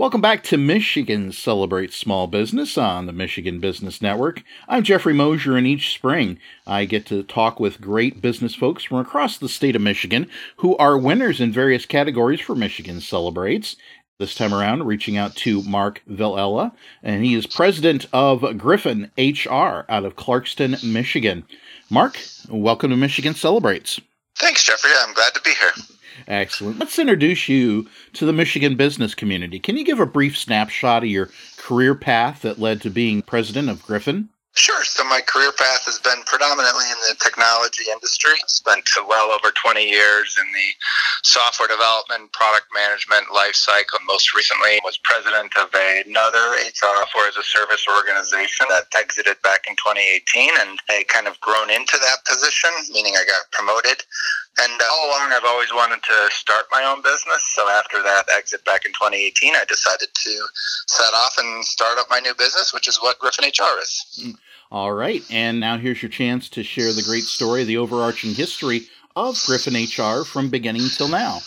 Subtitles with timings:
[0.00, 4.42] Welcome back to Michigan Celebrates Small Business on the Michigan Business Network.
[4.66, 8.96] I'm Jeffrey Mosier, and each spring I get to talk with great business folks from
[8.96, 13.76] across the state of Michigan who are winners in various categories for Michigan Celebrates.
[14.16, 16.72] This time around, reaching out to Mark Villella,
[17.02, 21.44] and he is president of Gryphon HR out of Clarkston, Michigan.
[21.90, 24.00] Mark, welcome to Michigan Celebrates.
[24.40, 24.90] Thanks, Jeffrey.
[25.00, 25.72] I'm glad to be here.
[26.26, 26.78] Excellent.
[26.78, 29.58] Let's introduce you to the Michigan business community.
[29.58, 31.28] Can you give a brief snapshot of your
[31.58, 34.30] career path that led to being president of Gryphon?
[34.60, 34.84] Sure.
[34.84, 38.36] So my career path has been predominantly in the technology industry.
[38.44, 40.68] Spent well over 20 years in the
[41.24, 43.96] software development, product management life cycle.
[44.04, 49.64] Most recently was president of another HR software as a service organization that exited back
[49.64, 54.04] in 2018 and I kind of grown into that position, meaning I got promoted
[54.60, 57.42] and all along, I've always wanted to start my own business.
[57.54, 60.46] So after that exit back in 2018, I decided to
[60.86, 64.20] set off and start up my new business, which is what Gryphon HR is.
[64.20, 64.36] Mm.
[64.70, 65.22] All right.
[65.30, 68.82] And now here's your chance to share the great story, the overarching history
[69.16, 71.40] of Gryphon HR from beginning till now.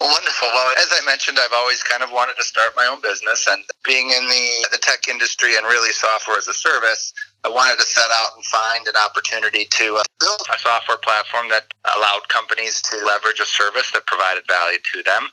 [0.00, 0.48] Wonderful.
[0.48, 3.62] Well, as I mentioned, I've always kind of wanted to start my own business, and
[3.84, 7.12] being in the, the tech industry and really software as a service,
[7.44, 11.50] I wanted to set out and find an opportunity to uh, build a software platform
[11.50, 15.28] that allowed companies to leverage a service that provided value to them.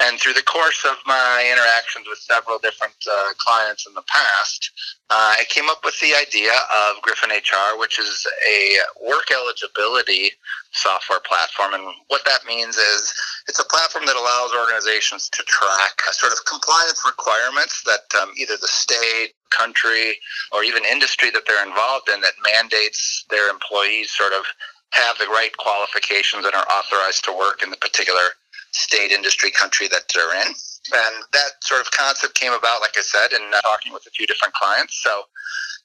[0.00, 4.70] And through the course of my interactions with several different uh, clients in the past,
[5.10, 10.32] uh, I came up with the idea of Gryphon HR, which is a work eligibility
[10.72, 11.74] software platform.
[11.74, 13.14] And what that means is
[13.48, 18.56] it's a platform that allows organizations to track sort of compliance requirements that um, either
[18.56, 20.18] the state, country,
[20.50, 24.44] or even industry that they're involved in that mandates their employees sort of
[24.90, 28.36] have the right qualifications and are authorized to work in the particular
[28.72, 30.52] state, industry, country that they're in.
[30.92, 34.10] And that sort of concept came about, like I said, in uh, talking with a
[34.10, 34.98] few different clients.
[35.02, 35.24] So,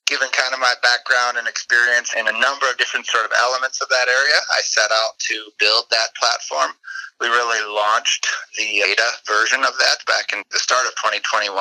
[0.08, 3.82] given kind of my background and experience in a number of different sort of elements
[3.82, 6.72] of that area, I set out to build that platform.
[7.20, 8.26] We really launched
[8.58, 11.52] the beta version of that back in the start of 2021.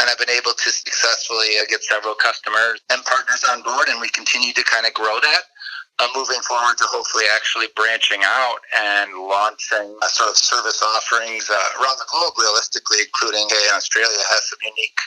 [0.00, 4.00] And I've been able to successfully uh, get several customers and partners on board, and
[4.00, 5.42] we continue to kind of grow that
[5.98, 11.48] uh, moving forward to hopefully actually branching out and launching uh, sort of service offerings
[11.48, 14.98] uh, around the globe, realistically, including hey, Australia has some unique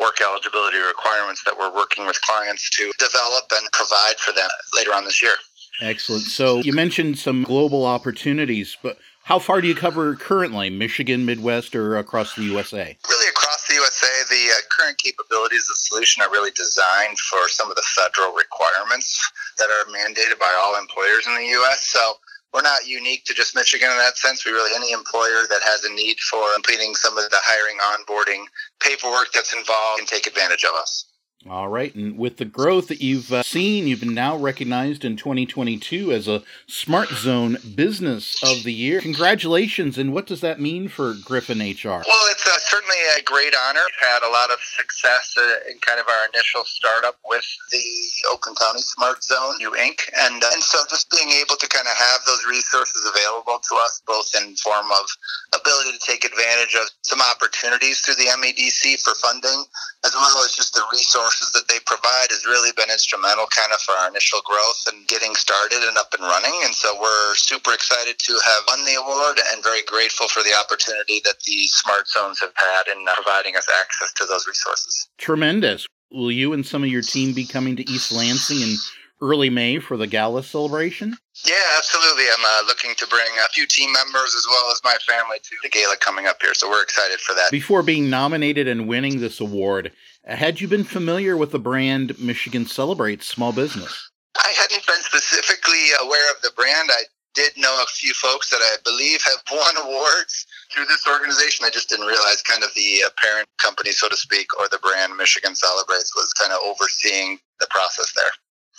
[0.00, 4.94] work eligibility requirements that we're working with clients to develop and provide for them later
[4.94, 5.36] on this year.
[5.80, 6.24] Excellent.
[6.24, 8.98] So you mentioned some global opportunities, but
[9.28, 12.96] how far do you cover currently, Michigan, Midwest, or across the USA?
[13.08, 17.46] Really across the USA, the uh, current capabilities of the solution are really designed for
[17.48, 19.20] some of the federal requirements
[19.58, 21.84] that are mandated by all employers in the U.S.
[21.86, 22.14] So
[22.54, 24.46] we're not unique to just Michigan in that sense.
[24.46, 28.44] We really any employer that has a need for completing some of the hiring, onboarding
[28.80, 31.04] paperwork that's involved can take advantage of us.
[31.46, 31.94] All right.
[31.94, 36.26] And with the growth that you've uh, seen, you've been now recognized in 2022 as
[36.26, 39.00] a Smart Zone Business of the Year.
[39.00, 39.96] Congratulations.
[39.96, 42.02] And what does that mean for Gryphon HR?
[42.02, 43.78] Well, it's uh, certainly a great honor.
[43.86, 47.86] We've had a lot of success uh, in kind of our initial startup with the
[48.32, 50.10] Oakland County Smart Zone, New Inc.
[50.18, 53.74] And, uh, and so just being able to kind of have those resources available to
[53.76, 55.06] us, both in form of
[55.54, 59.64] ability to take advantage of some opportunities through the MEDC for funding,
[60.04, 60.82] as well as just the
[61.28, 65.06] resources that they provide has really been instrumental kind of for our initial growth and
[65.06, 66.56] getting started and up and running.
[66.64, 70.56] And so we're super excited to have won the award and very grateful for the
[70.56, 75.08] opportunity that the Smart Zones have had in providing us access to those resources.
[75.18, 75.86] Tremendous.
[76.10, 78.76] Will you and some of your team be coming to East Lansing in
[79.20, 81.16] early May for the gala celebration?
[81.46, 82.24] Yeah, absolutely.
[82.32, 85.56] I'm uh, looking to bring a few team members as well as my family to
[85.62, 87.50] the gala coming up here, so we're excited for that.
[87.50, 89.92] Before being nominated and winning this award,
[90.24, 94.10] had you been familiar with the brand Michigan Celebrates Small Business?
[94.36, 96.90] I hadn't been specifically aware of the brand.
[96.92, 97.02] I
[97.34, 101.64] did know a few folks that I believe have won awards through this organization.
[101.64, 105.16] I just didn't realize kind of the parent company, so to speak, or the brand
[105.16, 108.32] Michigan Celebrates was kind of overseeing the process there.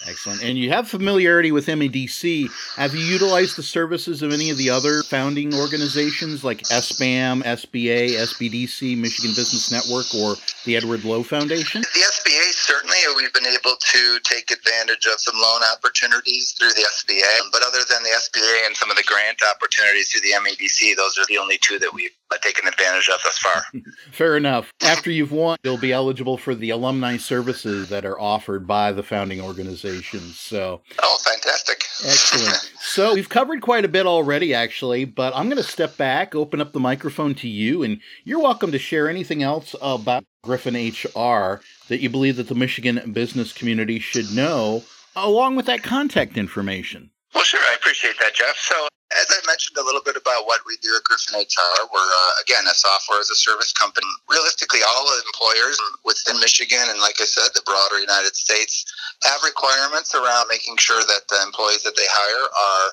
[0.08, 0.42] Excellent.
[0.44, 2.50] And you have familiarity with MEDC.
[2.78, 8.12] Have you utilized the services of any of the other founding organizations like SBAM, SBA,
[8.16, 11.82] SBDC, Michigan Business Network, or the Edward Lowe Foundation?
[11.82, 16.88] The SBA, certainly, we've been able to take advantage of some loan opportunities through the
[16.96, 17.52] SBA.
[17.52, 21.18] But other than the SBA and some of the grant opportunities through the MEDC, those
[21.18, 23.64] are the only two that we've uh, taken advantage of thus far.
[24.12, 24.72] Fair enough.
[24.82, 29.04] After you've won, you'll be eligible for the alumni services that are offered by the
[29.04, 30.40] founding organization conversations.
[30.40, 31.84] So, oh, fantastic.
[32.06, 32.72] Excellent.
[32.80, 36.62] so, we've covered quite a bit already, actually, but I'm going to step back, open
[36.62, 41.62] up the microphone to you, and you're welcome to share anything else about Gryphon HR
[41.88, 44.84] that you believe that the Michigan business community should know,
[45.16, 47.12] along with that contact information.
[47.34, 47.60] Well, sure.
[47.60, 48.58] I appreciate that, Jeff.
[48.58, 51.98] So, as I mentioned a little bit about what we do at Gryphon HR, we're,
[51.98, 54.06] uh, again, a software as a service company.
[54.30, 58.86] Realistically, all employers within Michigan and, like I said, the broader United States
[59.24, 62.88] have requirements around making sure that the employees that they hire are